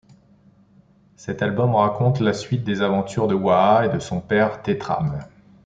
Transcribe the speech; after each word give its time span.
Cet 1.15 1.43
album 1.43 1.75
raconte 1.75 2.21
la 2.21 2.33
suite 2.33 2.63
des 2.63 2.81
aventures 2.81 3.27
de 3.27 3.35
Waha 3.35 3.85
et 3.85 3.89
de 3.89 3.99
son 3.99 4.19
père 4.19 4.63
Teträm. 4.63 5.19